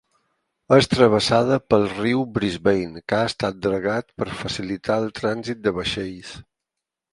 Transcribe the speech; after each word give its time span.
És 0.77 0.87
travessada 0.93 1.59
pel 1.73 1.85
riu 1.91 2.23
Brisbane, 2.37 3.05
que 3.13 3.19
ha 3.19 3.29
estat 3.33 3.61
dragat 3.67 4.09
per 4.23 4.29
facilitar 4.41 4.99
el 5.05 5.09
trànsit 5.23 5.65
de 5.69 5.77
vaixells. 5.81 6.35